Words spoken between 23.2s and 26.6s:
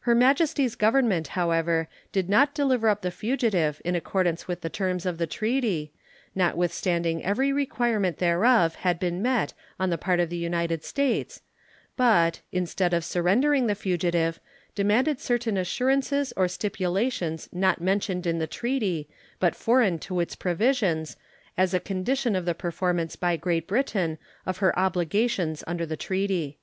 Great Britain of her obligations under the treaty.